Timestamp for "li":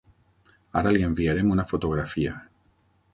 0.95-1.03